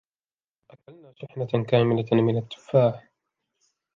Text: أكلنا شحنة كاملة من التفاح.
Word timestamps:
أكلنا 0.71 1.13
شحنة 1.13 1.47
كاملة 1.65 2.05
من 2.21 2.37
التفاح. 2.37 3.09